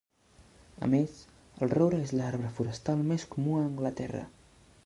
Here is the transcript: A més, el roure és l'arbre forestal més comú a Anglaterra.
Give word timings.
A 0.85 0.87
més, 0.93 1.19
el 1.65 1.71
roure 1.75 2.01
és 2.07 2.15
l'arbre 2.21 2.51
forestal 2.59 3.07
més 3.13 3.31
comú 3.37 3.57
a 3.59 3.65
Anglaterra. 3.71 4.29